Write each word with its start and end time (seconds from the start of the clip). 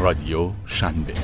رادیو 0.00 0.50
شنبه 0.66 1.14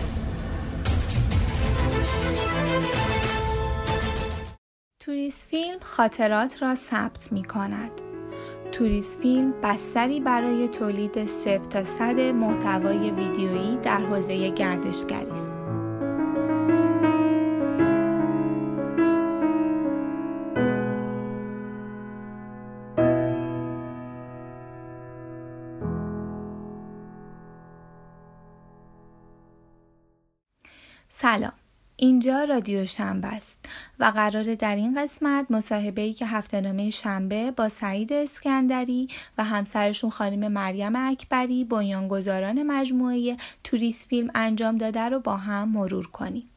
توریست 5.01 5.49
فیلم 5.49 5.79
خاطرات 5.83 6.62
را 6.62 6.75
ثبت 6.75 7.33
می 7.33 7.45
کند. 7.45 7.91
توریست 8.73 9.21
فیلم 9.21 9.54
بستری 9.62 10.21
برای 10.21 10.69
تولید 10.69 11.27
صفر 11.27 11.59
تا 11.59 11.85
صد 11.85 12.21
محتوای 12.21 13.11
ویدیویی 13.11 13.77
در 13.77 14.00
حوزه 14.00 14.48
گردشگری 14.50 15.30
است. 15.30 15.66
سلام 31.18 31.52
اینجا 31.96 32.44
رادیو 32.44 32.86
شنبه 32.86 33.28
است 33.28 33.68
و 33.98 34.04
قرار 34.04 34.54
در 34.54 34.76
این 34.76 35.02
قسمت 35.02 35.46
مصاحبه 35.50 36.02
ای 36.02 36.12
که 36.12 36.26
هفته 36.26 36.60
نامه 36.60 36.90
شنبه 36.90 37.50
با 37.50 37.68
سعید 37.68 38.12
اسکندری 38.12 39.08
و 39.38 39.44
همسرشون 39.44 40.10
خانم 40.10 40.52
مریم 40.52 40.96
اکبری 40.96 41.64
بنیانگذاران 41.64 42.62
مجموعه 42.62 43.36
توریست 43.64 44.08
فیلم 44.08 44.30
انجام 44.34 44.78
داده 44.78 45.00
رو 45.00 45.20
با 45.20 45.36
هم 45.36 45.68
مرور 45.68 46.06
کنیم. 46.06 46.50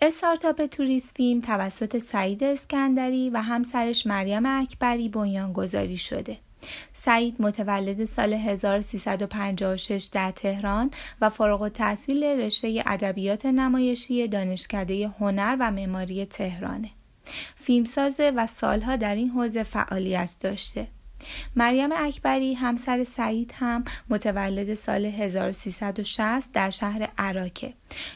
استارتاپ 0.00 0.66
توریست 0.66 1.16
فیلم 1.16 1.40
توسط 1.40 1.98
سعید 1.98 2.44
اسکندری 2.44 3.30
و 3.30 3.42
همسرش 3.42 4.06
مریم 4.06 4.46
اکبری 4.46 5.08
بنیانگذاری 5.08 5.96
شده. 5.96 6.38
سعید 6.92 7.36
متولد 7.38 8.04
سال 8.04 8.32
1356 8.32 10.10
در 10.12 10.30
تهران 10.30 10.90
و 11.20 11.30
فارغ 11.30 11.62
التحصیل 11.62 12.24
رشته 12.24 12.82
ادبیات 12.86 13.46
نمایشی 13.46 14.28
دانشکده 14.28 15.08
هنر 15.08 15.56
و 15.60 15.70
معماری 15.70 16.26
تهرانه. 16.26 16.90
فیلمسازه 17.56 18.32
و 18.36 18.46
سالها 18.46 18.96
در 18.96 19.14
این 19.14 19.30
حوزه 19.30 19.62
فعالیت 19.62 20.34
داشته. 20.40 20.86
مریم 21.56 21.90
اکبری 21.92 22.54
همسر 22.54 23.04
سعید 23.04 23.52
هم 23.54 23.84
متولد 24.08 24.74
سال 24.74 25.04
1360 25.04 26.52
در 26.52 26.70
شهر 26.70 27.08
عراکه. 27.18 27.74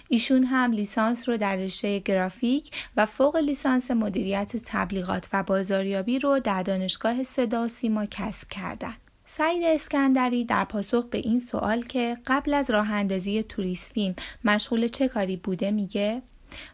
ایشون 0.09 0.45
هم 0.45 0.73
لیسانس 0.73 1.29
رو 1.29 1.37
در 1.37 1.57
رشته 1.57 1.99
گرافیک 1.99 2.71
و 2.97 3.07
فوق 3.07 3.37
لیسانس 3.37 3.91
مدیریت 3.91 4.57
تبلیغات 4.57 5.29
و 5.33 5.43
بازاریابی 5.43 6.19
رو 6.19 6.41
در 6.41 6.63
دانشگاه 6.63 7.23
صدا 7.23 7.69
سیما 7.69 8.07
کسب 8.07 8.49
کردن. 8.49 8.95
سعید 9.25 9.63
اسکندری 9.65 10.45
در 10.45 10.65
پاسخ 10.65 11.05
به 11.05 11.19
این 11.19 11.41
سوال 11.41 11.83
که 11.83 12.17
قبل 12.27 12.55
از 12.55 12.71
راه 12.71 12.93
اندازی 12.93 13.43
توریست 13.43 13.93
فیلم 13.93 14.15
مشغول 14.45 14.89
چه 14.89 15.09
کاری 15.09 15.37
بوده 15.37 15.71
میگه 15.71 16.23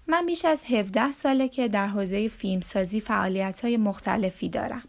من 0.07 0.27
بیش 0.27 0.45
از 0.45 0.65
17 0.65 1.13
ساله 1.13 1.49
که 1.49 1.69
در 1.69 1.87
حوزه 1.87 2.29
فیلمسازی 2.29 3.01
فعالیت 3.01 3.61
های 3.61 3.77
مختلفی 3.77 4.49
دارم. 4.49 4.83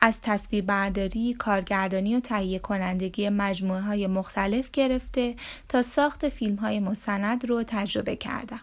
از 0.00 0.18
تصویر 0.22 0.64
برداری، 0.64 1.34
کارگردانی 1.34 2.16
و 2.16 2.20
تهیه 2.20 2.58
کنندگی 2.58 3.28
مجموعه 3.28 3.80
های 3.80 4.06
مختلف 4.06 4.70
گرفته 4.70 5.34
تا 5.68 5.82
ساخت 5.82 6.28
فیلم 6.28 6.56
های 6.56 6.80
مستند 6.80 7.46
رو 7.46 7.62
تجربه 7.62 8.16
کردم. 8.16 8.60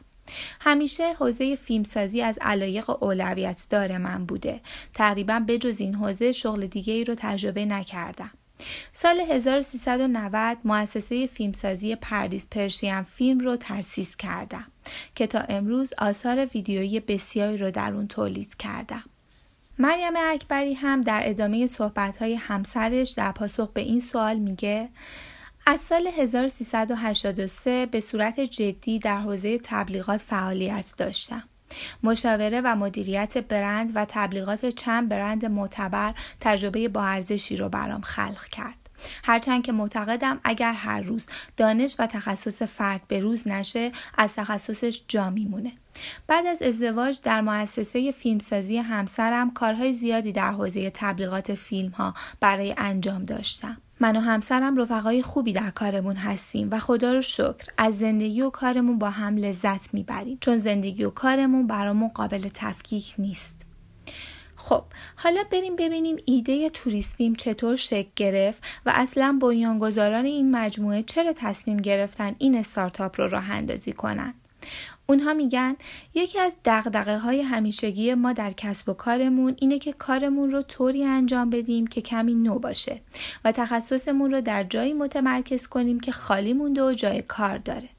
همیشه 0.61 1.13
حوزه 1.13 1.55
فیلمسازی 1.55 2.21
از 2.21 2.39
علایق 2.41 3.03
اولویت 3.03 3.65
داره 3.69 3.97
من 3.97 4.25
بوده. 4.25 4.61
تقریبا 4.93 5.39
بجز 5.47 5.81
این 5.81 5.95
حوزه 5.95 6.31
شغل 6.31 6.67
دیگه 6.67 6.93
ای 6.93 7.03
رو 7.03 7.15
تجربه 7.17 7.65
نکردم. 7.65 8.31
سال 8.93 9.19
1390 9.19 10.57
مؤسسه 10.63 11.27
فیلمسازی 11.27 11.95
پردیس 11.95 12.47
پرشین 12.51 13.01
فیلم 13.01 13.39
رو 13.39 13.55
تأسیس 13.55 14.15
کردم 14.15 14.65
که 15.15 15.27
تا 15.27 15.39
امروز 15.39 15.93
آثار 15.97 16.45
ویدیویی 16.45 16.99
بسیاری 16.99 17.57
رو 17.57 17.71
در 17.71 17.93
اون 17.93 18.07
تولید 18.07 18.57
کردم. 18.57 19.03
مریم 19.79 20.13
اکبری 20.17 20.73
هم 20.73 21.01
در 21.01 21.21
ادامه 21.23 21.67
صحبتهای 21.67 22.35
همسرش 22.35 23.11
در 23.11 23.31
پاسخ 23.31 23.71
به 23.73 23.81
این 23.81 23.99
سوال 23.99 24.39
میگه 24.39 24.89
از 25.67 25.79
سال 25.79 26.07
1383 26.07 27.85
به 27.85 27.99
صورت 27.99 28.39
جدی 28.39 28.99
در 28.99 29.17
حوزه 29.17 29.57
تبلیغات 29.63 30.21
فعالیت 30.21 30.93
داشتم. 30.97 31.43
مشاوره 32.03 32.61
و 32.61 32.75
مدیریت 32.75 33.37
برند 33.37 33.91
و 33.95 34.05
تبلیغات 34.09 34.65
چند 34.65 35.09
برند 35.09 35.45
معتبر 35.45 36.13
تجربه 36.39 36.87
با 36.87 37.03
ارزشی 37.03 37.57
رو 37.57 37.69
برام 37.69 38.01
خلق 38.01 38.45
کرد. 38.45 38.84
هرچند 39.23 39.63
که 39.63 39.71
معتقدم 39.71 40.39
اگر 40.43 40.73
هر 40.73 41.01
روز 41.01 41.27
دانش 41.57 41.95
و 41.99 42.07
تخصص 42.07 42.61
فرد 42.61 43.01
به 43.07 43.19
روز 43.19 43.47
نشه 43.47 43.91
از 44.17 44.33
تخصصش 44.35 45.01
جا 45.07 45.29
میمونه. 45.29 45.71
بعد 46.27 46.45
از 46.45 46.61
ازدواج 46.61 47.21
در 47.23 47.41
مؤسسه 47.41 48.11
فیلمسازی 48.11 48.77
همسرم 48.77 49.51
کارهای 49.53 49.93
زیادی 49.93 50.31
در 50.31 50.51
حوزه 50.51 50.89
تبلیغات 50.89 51.53
فیلم 51.53 51.91
ها 51.91 52.13
برای 52.39 52.75
انجام 52.77 53.25
داشتم. 53.25 53.77
من 53.99 54.15
و 54.15 54.19
همسرم 54.19 54.77
رفقای 54.77 55.21
خوبی 55.21 55.53
در 55.53 55.69
کارمون 55.69 56.15
هستیم 56.15 56.67
و 56.71 56.79
خدا 56.79 57.13
رو 57.13 57.21
شکر 57.21 57.67
از 57.77 57.97
زندگی 57.97 58.41
و 58.41 58.49
کارمون 58.49 58.99
با 58.99 59.09
هم 59.09 59.37
لذت 59.37 59.93
می‌بریم. 59.93 60.37
چون 60.41 60.57
زندگی 60.57 61.03
و 61.03 61.09
کارمون 61.09 61.67
برامون 61.67 62.09
قابل 62.09 62.49
تفکیک 62.53 63.15
نیست. 63.17 63.64
خب 64.65 64.83
حالا 65.15 65.43
بریم 65.51 65.75
ببینیم 65.75 66.17
ایده 66.25 66.69
توریست 66.69 67.15
فیلم 67.15 67.35
چطور 67.35 67.75
شکل 67.75 68.09
گرفت 68.15 68.63
و 68.85 68.91
اصلا 68.95 69.37
بنیانگذاران 69.41 70.25
این 70.25 70.51
مجموعه 70.51 71.03
چرا 71.03 71.33
تصمیم 71.33 71.77
گرفتن 71.77 72.35
این 72.37 72.55
استارتاپ 72.55 73.21
رو 73.21 73.27
راه 73.27 73.51
اندازی 73.51 73.93
کنن 73.93 74.33
اونها 75.05 75.33
میگن 75.33 75.75
یکی 76.13 76.39
از 76.39 76.53
دقدقه 76.65 77.17
های 77.17 77.41
همیشگی 77.41 78.13
ما 78.13 78.33
در 78.33 78.51
کسب 78.51 78.89
و 78.89 78.93
کارمون 78.93 79.55
اینه 79.59 79.79
که 79.79 79.93
کارمون 79.93 80.51
رو 80.51 80.61
طوری 80.61 81.03
انجام 81.03 81.49
بدیم 81.49 81.87
که 81.87 82.01
کمی 82.01 82.33
نو 82.33 82.59
باشه 82.59 83.01
و 83.45 83.51
تخصصمون 83.51 84.31
رو 84.31 84.41
در 84.41 84.63
جایی 84.63 84.93
متمرکز 84.93 85.67
کنیم 85.67 85.99
که 85.99 86.11
خالی 86.11 86.53
مونده 86.53 86.83
و 86.83 86.93
جای 86.93 87.21
کار 87.21 87.57
داره. 87.57 87.89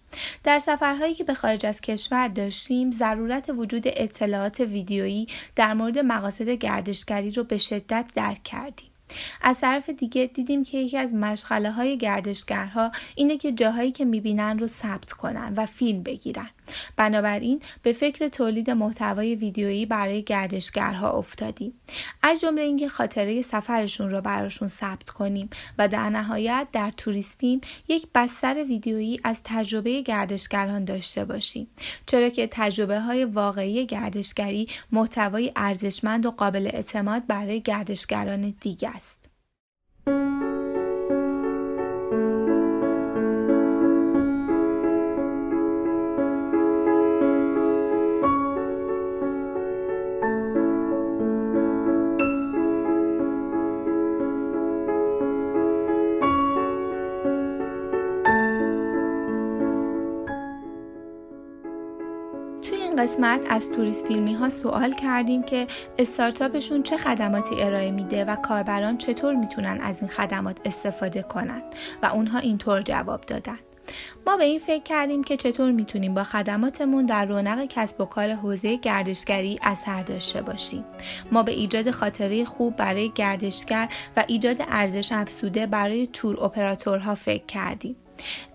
در 0.44 0.58
سفرهایی 0.58 1.14
که 1.14 1.24
به 1.24 1.34
خارج 1.34 1.66
از 1.66 1.80
کشور 1.80 2.28
داشتیم 2.28 2.90
ضرورت 2.90 3.50
وجود 3.50 3.82
اطلاعات 3.86 4.60
ویدیویی 4.60 5.26
در 5.56 5.74
مورد 5.74 5.98
مقاصد 5.98 6.48
گردشگری 6.48 7.30
رو 7.30 7.44
به 7.44 7.58
شدت 7.58 8.10
درک 8.14 8.42
کردیم. 8.42 8.90
از 9.42 9.60
طرف 9.60 9.90
دیگه 9.90 10.30
دیدیم 10.34 10.64
که 10.64 10.78
یکی 10.78 10.98
از 10.98 11.14
مشغله 11.14 11.70
های 11.70 11.98
گردشگرها 11.98 12.90
اینه 13.14 13.36
که 13.36 13.52
جاهایی 13.52 13.92
که 13.92 14.04
می‌بینن 14.04 14.58
رو 14.58 14.66
ثبت 14.66 15.12
کنن 15.12 15.54
و 15.56 15.66
فیلم 15.66 16.02
بگیرن. 16.02 16.50
بنابراین 16.96 17.60
به 17.82 17.92
فکر 17.92 18.28
تولید 18.28 18.70
محتوای 18.70 19.34
ویدیویی 19.34 19.86
برای 19.86 20.22
گردشگرها 20.22 21.10
افتادیم. 21.10 21.72
از 22.22 22.40
جمله 22.40 22.62
اینکه 22.62 22.88
خاطره 22.88 23.42
سفرشون 23.42 24.10
رو 24.10 24.20
براشون 24.20 24.68
ثبت 24.68 25.10
کنیم 25.10 25.50
و 25.78 25.88
در 25.88 26.10
نهایت 26.10 26.66
در 26.72 26.90
توریست 26.90 27.38
فیلم 27.38 27.60
یک 27.88 28.06
بستر 28.14 28.64
ویدیویی 28.64 29.20
از 29.24 29.40
تجربه 29.44 30.02
گردشگران 30.02 30.84
داشته 30.84 31.24
باشیم. 31.24 31.66
چرا 32.06 32.28
که 32.28 32.48
تجربه 32.50 33.00
های 33.00 33.24
واقعی 33.24 33.86
گردشگری 33.86 34.66
محتوای 34.92 35.52
ارزشمند 35.56 36.26
و 36.26 36.30
قابل 36.30 36.66
اعتماد 36.66 37.26
برای 37.26 37.60
گردشگران 37.60 38.54
دیگه 38.60 38.88
است. 38.88 39.30
قسمت 62.98 63.46
از 63.48 63.70
توریست 63.70 64.06
فیلمی 64.06 64.34
ها 64.34 64.48
سوال 64.48 64.92
کردیم 64.92 65.42
که 65.42 65.66
استارتاپشون 65.98 66.82
چه 66.82 66.96
خدماتی 66.96 67.62
ارائه 67.62 67.90
میده 67.90 68.24
و 68.24 68.36
کاربران 68.36 68.98
چطور 68.98 69.34
می‌تونن 69.34 69.80
از 69.80 70.00
این 70.00 70.10
خدمات 70.10 70.56
استفاده 70.64 71.22
کنن 71.22 71.62
و 72.02 72.06
اونها 72.06 72.38
اینطور 72.38 72.82
جواب 72.82 73.20
دادن. 73.20 73.58
ما 74.26 74.36
به 74.36 74.44
این 74.44 74.58
فکر 74.58 74.82
کردیم 74.82 75.24
که 75.24 75.36
چطور 75.36 75.70
می‌تونیم 75.70 76.14
با 76.14 76.24
خدماتمون 76.24 77.06
در 77.06 77.24
رونق 77.24 77.66
کسب 77.68 78.00
و 78.00 78.04
کار 78.04 78.32
حوزه 78.32 78.76
گردشگری 78.76 79.58
اثر 79.62 80.02
داشته 80.02 80.42
باشیم. 80.42 80.84
ما 81.32 81.42
به 81.42 81.52
ایجاد 81.52 81.90
خاطره 81.90 82.44
خوب 82.44 82.76
برای 82.76 83.10
گردشگر 83.14 83.88
و 84.16 84.24
ایجاد 84.26 84.56
ارزش 84.68 85.12
افزوده 85.12 85.66
برای 85.66 86.06
تور 86.12 86.44
اپراتورها 86.44 87.14
فکر 87.14 87.46
کردیم. 87.46 87.96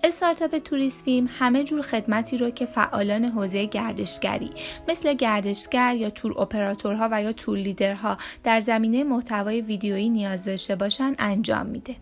استارتاپ 0.03 0.57
توریست 0.57 1.03
فیلم 1.03 1.29
همه 1.39 1.63
جور 1.63 1.81
خدمتی 1.81 2.37
رو 2.37 2.49
که 2.49 2.65
فعالان 2.65 3.25
حوزه 3.25 3.65
گردشگری 3.65 4.51
مثل 4.87 5.13
گردشگر 5.13 5.95
یا 5.95 6.09
تور 6.09 6.41
اپراتورها 6.41 7.09
و 7.11 7.23
یا 7.23 7.33
تور 7.33 7.57
لیدرها 7.57 8.17
در 8.43 8.59
زمینه 8.59 9.03
محتوای 9.03 9.61
ویدیویی 9.61 10.09
نیاز 10.09 10.45
داشته 10.45 10.75
باشن 10.75 11.15
انجام 11.19 11.65
میده. 11.65 11.95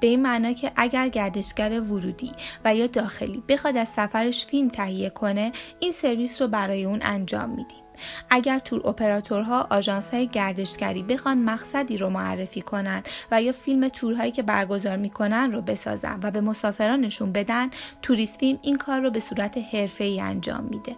به 0.00 0.06
این 0.06 0.22
معنا 0.22 0.52
که 0.52 0.72
اگر 0.76 1.08
گردشگر 1.08 1.80
ورودی 1.80 2.32
و 2.64 2.74
یا 2.74 2.86
داخلی 2.86 3.42
بخواد 3.48 3.76
از 3.76 3.88
سفرش 3.88 4.46
فیلم 4.46 4.68
تهیه 4.68 5.10
کنه 5.10 5.52
این 5.80 5.92
سرویس 5.92 6.42
رو 6.42 6.48
برای 6.48 6.84
اون 6.84 7.00
انجام 7.02 7.50
میدیم. 7.50 7.85
اگر 8.30 8.58
تور 8.58 8.88
اپراتورها 8.88 9.66
آژانس 9.70 10.14
های 10.14 10.26
گردشگری 10.26 11.02
بخوان 11.02 11.38
مقصدی 11.38 11.96
رو 11.96 12.10
معرفی 12.10 12.60
کنن 12.60 13.02
و 13.30 13.42
یا 13.42 13.52
فیلم 13.52 13.88
تورهایی 13.88 14.30
که 14.30 14.42
برگزار 14.42 14.96
می‌کنن 14.96 15.52
رو 15.52 15.62
بسازن 15.62 16.20
و 16.22 16.30
به 16.30 16.40
مسافرانشون 16.40 17.32
بدن 17.32 17.70
توریست 18.02 18.40
فیلم 18.40 18.58
این 18.62 18.78
کار 18.78 19.00
رو 19.00 19.10
به 19.10 19.20
صورت 19.20 19.58
ای 20.00 20.20
انجام 20.20 20.64
میده. 20.64 20.96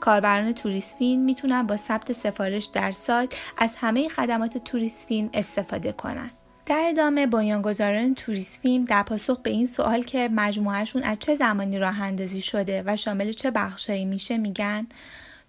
کاربران 0.00 0.52
توریست 0.52 0.96
فیلم 0.96 1.22
می‌تونن 1.22 1.62
با 1.62 1.76
ثبت 1.76 2.12
سفارش 2.12 2.64
در 2.64 2.92
سایت 2.92 3.34
از 3.58 3.76
همه 3.76 4.08
خدمات 4.08 4.58
توریست 4.58 5.08
فیلم 5.08 5.30
استفاده 5.34 5.92
کنن. 5.92 6.30
در 6.66 6.84
ادامه 6.88 7.26
بنیانگذاران 7.26 8.14
توریست 8.14 8.60
فیلم 8.60 8.84
در 8.84 9.02
پاسخ 9.02 9.38
به 9.38 9.50
این 9.50 9.66
سوال 9.66 10.02
که 10.02 10.28
مجموعهشون 10.32 11.02
از 11.02 11.16
چه 11.20 11.34
زمانی 11.34 11.78
راه 11.78 12.00
اندازی 12.02 12.42
شده 12.42 12.82
و 12.86 12.96
شامل 12.96 13.32
چه 13.32 13.50
بخشهایی 13.50 14.04
میشه 14.04 14.38
میگن؟ 14.38 14.86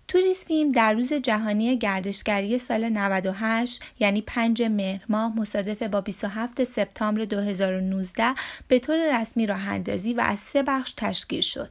توریست 0.07 0.47
فیلم 0.47 0.71
در 0.71 0.93
روز 0.93 1.13
جهانی 1.13 1.77
گردشگری 1.77 2.57
سال 2.57 2.89
98 2.89 3.81
یعنی 3.99 4.21
5 4.21 4.63
مهر 4.63 5.01
ماه 5.09 5.39
مصادف 5.39 5.83
با 5.83 6.01
27 6.01 6.63
سپتامبر 6.63 7.25
2019 7.25 8.35
به 8.67 8.79
طور 8.79 9.21
رسمی 9.21 9.47
راه 9.47 9.67
اندازی 9.67 10.13
و 10.13 10.21
از 10.21 10.39
سه 10.39 10.63
بخش 10.63 10.93
تشکیل 10.97 11.41
شد. 11.41 11.69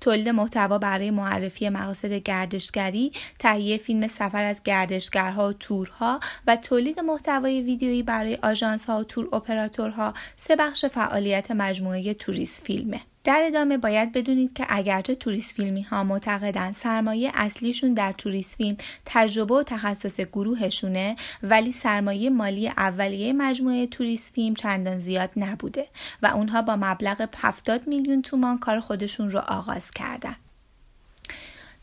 تولید 0.00 0.28
محتوا 0.28 0.78
برای 0.78 1.10
معرفی 1.10 1.68
مقاصد 1.68 2.12
گردشگری، 2.12 3.12
تهیه 3.38 3.76
فیلم 3.76 4.08
سفر 4.08 4.44
از 4.44 4.62
گردشگرها 4.62 5.48
و 5.48 5.52
تورها 5.52 6.20
و 6.46 6.56
تولید 6.56 7.00
محتوای 7.00 7.62
ویدیویی 7.62 8.02
برای 8.02 8.38
آژانس 8.42 8.84
ها 8.84 9.00
و 9.00 9.04
تور 9.04 9.34
اپراتورها 9.34 10.14
سه 10.36 10.56
بخش 10.56 10.84
فعالیت 10.84 11.50
مجموعه 11.50 12.14
توریست 12.14 12.66
فیلمه. 12.66 13.00
در 13.24 13.42
ادامه 13.46 13.78
باید 13.78 14.12
بدونید 14.12 14.52
که 14.52 14.66
اگرچه 14.68 15.14
توریست 15.14 15.54
فیلمی 15.54 15.82
ها 15.82 16.04
معتقدن 16.04 16.72
سرمایه 16.72 17.30
اصلیشون 17.34 17.94
در 17.94 18.12
توریست 18.12 18.56
فیلم 18.56 18.76
تجربه 19.06 19.54
و 19.54 19.62
تخصص 19.62 20.20
گروهشونه 20.20 21.16
ولی 21.42 21.72
سرمایه 21.72 22.30
مالی 22.30 22.68
اولیه 22.68 23.32
مجموعه 23.32 23.86
توریست 23.86 24.34
فیلم 24.34 24.54
چندان 24.54 24.98
زیاد 24.98 25.30
نبوده 25.36 25.86
و 26.22 26.26
اونها 26.26 26.62
با 26.62 26.76
مبلغ 26.76 27.28
70 27.36 27.86
میلیون 27.86 28.22
تومان 28.22 28.58
کار 28.58 28.80
خودشون 28.80 29.30
رو 29.30 29.38
آغاز 29.38 29.90
کردن. 29.90 30.36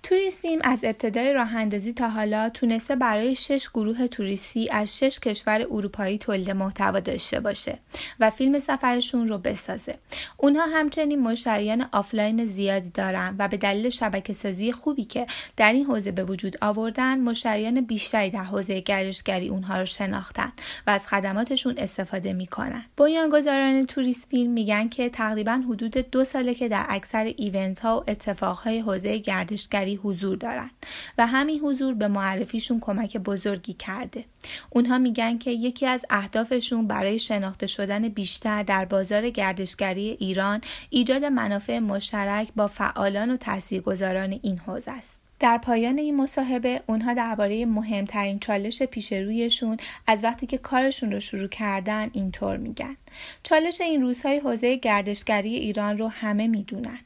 توریسم 0.03 0.47
از 0.61 0.79
ابتدای 0.83 1.33
راه 1.33 1.55
اندازی 1.55 1.93
تا 1.93 2.09
حالا 2.09 2.49
تونسته 2.49 2.95
برای 2.95 3.35
شش 3.35 3.69
گروه 3.73 4.07
توریستی 4.07 4.69
از 4.69 4.97
شش 4.97 5.19
کشور 5.19 5.65
اروپایی 5.71 6.17
تولید 6.17 6.51
محتوا 6.51 6.99
داشته 6.99 7.39
باشه 7.39 7.79
و 8.19 8.29
فیلم 8.29 8.59
سفرشون 8.59 9.27
رو 9.27 9.37
بسازه. 9.37 9.95
اونها 10.37 10.65
همچنین 10.65 11.21
مشتریان 11.21 11.89
آفلاین 11.91 12.45
زیادی 12.45 12.89
دارن 12.89 13.35
و 13.39 13.47
به 13.47 13.57
دلیل 13.57 13.89
شبکه 13.89 14.33
سازی 14.33 14.71
خوبی 14.71 15.03
که 15.03 15.27
در 15.57 15.73
این 15.73 15.85
حوزه 15.85 16.11
به 16.11 16.23
وجود 16.23 16.57
آوردن 16.61 17.19
مشتریان 17.19 17.81
بیشتری 17.81 18.29
در 18.29 18.43
حوزه 18.43 18.79
گردشگری 18.79 19.49
اونها 19.49 19.79
رو 19.79 19.85
شناختن 19.85 20.51
و 20.87 20.89
از 20.89 21.07
خدماتشون 21.07 21.75
استفاده 21.77 22.33
می‌کنن. 22.33 22.85
بنیانگذاران 22.97 23.85
توریست 23.85 24.29
فیلم 24.29 24.51
میگن 24.51 24.89
که 24.89 25.09
تقریبا 25.09 25.61
حدود 25.69 25.97
دو 25.97 26.23
ساله 26.23 26.53
که 26.53 26.69
در 26.69 26.85
اکثر 26.89 27.33
ایونت 27.37 27.79
ها 27.79 27.99
و 27.99 28.03
اتفاق 28.07 28.57
های 28.57 28.79
حوزه 28.79 29.17
گردشگری 29.17 29.98
حضور 30.03 30.37
دارن 30.37 30.69
و 31.17 31.27
همین 31.27 31.59
حضور 31.59 31.93
به 31.93 32.07
معرفیشون 32.07 32.79
کمک 32.79 33.17
بزرگی 33.17 33.73
کرده. 33.73 34.25
اونها 34.69 34.97
میگن 34.97 35.37
که 35.37 35.51
یکی 35.51 35.85
از 35.85 36.05
اهدافشون 36.09 36.87
برای 36.87 37.19
شناخته 37.19 37.67
شدن 37.67 38.09
بیشتر 38.09 38.63
در 38.63 38.85
بازار 38.85 39.29
گردشگری 39.29 40.17
ایران 40.19 40.61
ایجاد 40.89 41.25
منافع 41.25 41.79
مشترک 41.79 42.47
با 42.55 42.67
فعالان 42.67 43.31
و 43.31 43.37
تاثیرگذاران 43.37 44.39
این 44.41 44.57
حوزه 44.57 44.91
است. 44.91 45.19
در 45.39 45.57
پایان 45.57 45.97
این 45.97 46.17
مصاحبه 46.17 46.81
اونها 46.87 47.13
درباره 47.13 47.65
مهمترین 47.65 48.39
چالش 48.39 48.83
پیش 48.83 49.13
رویشون 49.13 49.77
از 50.07 50.23
وقتی 50.23 50.45
که 50.45 50.57
کارشون 50.57 51.11
رو 51.11 51.19
شروع 51.19 51.47
کردن 51.47 52.09
اینطور 52.13 52.57
میگن 52.57 52.95
چالش 53.43 53.81
این 53.81 54.01
روزهای 54.01 54.39
حوزه 54.39 54.75
گردشگری 54.75 55.55
ایران 55.55 55.97
رو 55.97 56.07
همه 56.07 56.47
می‌دونن 56.47 56.99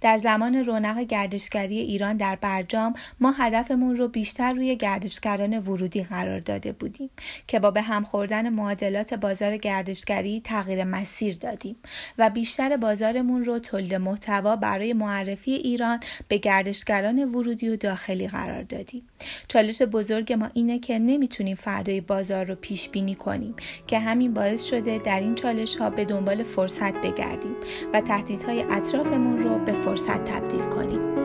در 0.00 0.16
زمان 0.16 0.54
رونق 0.54 0.98
گردشگری 0.98 1.78
ایران 1.78 2.16
در 2.16 2.36
برجام 2.36 2.94
ما 3.20 3.32
هدفمون 3.32 3.96
رو 3.96 4.08
بیشتر 4.08 4.52
روی 4.52 4.76
گردشگران 4.76 5.58
ورودی 5.58 6.02
قرار 6.02 6.40
داده 6.40 6.72
بودیم 6.72 7.10
که 7.46 7.58
با 7.58 7.70
به 7.70 7.82
هم 7.82 8.04
خوردن 8.04 8.48
معادلات 8.48 9.14
بازار 9.14 9.56
گردشگری 9.56 10.40
تغییر 10.44 10.84
مسیر 10.84 11.36
دادیم 11.36 11.76
و 12.18 12.30
بیشتر 12.30 12.76
بازارمون 12.76 13.44
رو 13.44 13.58
تولید 13.58 13.94
محتوا 13.94 14.56
برای 14.56 14.92
معرفی 14.92 15.52
ایران 15.52 16.00
به 16.28 16.36
گردشگران 16.38 17.24
ورودی 17.24 17.68
و 17.68 17.76
داخلی 17.76 18.28
قرار 18.28 18.62
دادیم. 18.62 19.02
چالش 19.48 19.82
بزرگ 19.82 20.32
ما 20.32 20.50
اینه 20.54 20.78
که 20.78 20.98
نمی‌تونیم 20.98 21.56
فردای 21.56 22.00
بازار 22.00 22.46
رو 22.46 22.54
پیش 22.54 22.88
بینی 22.88 23.14
کنیم 23.14 23.54
که 23.86 23.98
همین 23.98 24.34
باعث 24.34 24.64
شده 24.64 24.98
در 24.98 25.20
این 25.20 25.34
چالش 25.34 25.76
ها 25.76 25.90
به 25.90 26.04
دنبال 26.04 26.42
فرصت 26.42 26.92
بگردیم 26.92 27.56
و 27.92 28.00
تهدیدهای 28.00 28.62
اطرافمون 28.62 29.38
رو 29.38 29.58
به 29.72 29.80
فرصت 29.80 30.24
تبدیل 30.24 30.62
کنیم. 30.62 31.19